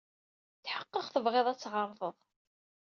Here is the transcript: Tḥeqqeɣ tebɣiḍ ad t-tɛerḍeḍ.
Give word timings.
Tḥeqqeɣ 0.63 1.05
tebɣiḍ 1.09 1.47
ad 1.47 1.57
t-tɛerḍeḍ. 1.57 2.17